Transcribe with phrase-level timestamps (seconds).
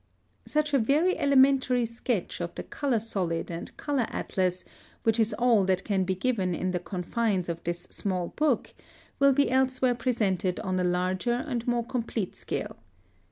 [0.45, 4.63] (129) Such a very elementary sketch of the Color Solid and Color Atlas,
[5.03, 8.73] which is all that can be given in the confines of this small book,
[9.19, 12.77] will be elsewhere presented on a larger and more complete scale.